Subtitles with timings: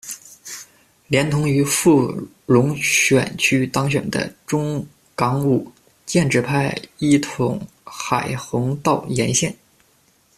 [1.09, 4.83] 连同于富荣选区当选的钟
[5.15, 5.71] 港武，
[6.07, 9.55] 建制派一统海泓道沿线。